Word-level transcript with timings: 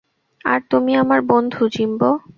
আর 0.45 0.59
তুমি 0.69 0.91
আমার 0.95 1.19
বন্ধু, 1.21 1.61
জিম্বো। 1.67 2.11